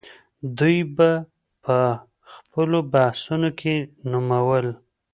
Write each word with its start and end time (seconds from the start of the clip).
دوی 0.59 0.77
به 0.95 1.09
په 1.63 1.77
خپلو 2.33 2.77
بحثونو 2.93 3.49
کې 3.59 3.73
نومول. 4.11 4.67